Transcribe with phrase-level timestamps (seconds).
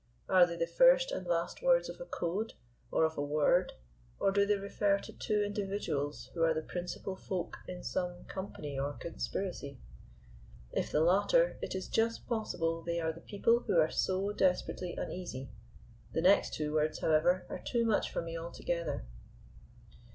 [0.27, 2.53] Are they the first and last words of a code,
[2.89, 3.73] or of a word,
[4.19, 8.79] or do they refer to two individuals who are the principal folk in some company
[8.79, 9.77] or conspiracy?
[10.71, 14.95] If the latter, it is just possible they are the people who are so desperately
[14.97, 15.51] uneasy.
[16.13, 19.05] The next two words, however, are too much for me altogether."